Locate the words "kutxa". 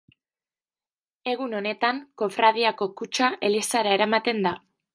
3.03-3.31